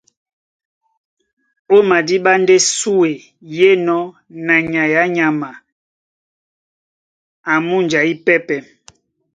[1.75, 3.09] Ó madíɓá ndé súe
[3.55, 4.03] í enɔ́
[4.45, 5.49] na nyay á nyama
[7.51, 8.59] a múnja ípɛ́pɛ̄.